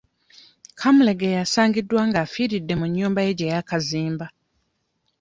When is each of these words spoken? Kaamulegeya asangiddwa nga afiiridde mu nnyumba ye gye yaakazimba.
Kaamulegeya 0.79 1.39
asangiddwa 1.45 2.01
nga 2.09 2.19
afiiridde 2.25 2.73
mu 2.79 2.85
nnyumba 2.89 3.19
ye 3.25 3.31
gye 3.39 3.47
yaakazimba. 3.51 4.25